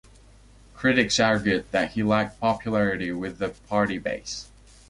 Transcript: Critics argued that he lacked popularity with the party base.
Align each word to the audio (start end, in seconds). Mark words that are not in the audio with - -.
Critics 0.73 1.19
argued 1.19 1.67
that 1.69 1.91
he 1.91 2.01
lacked 2.01 2.39
popularity 2.39 3.11
with 3.11 3.37
the 3.37 3.49
party 3.49 3.99
base. 3.99 4.47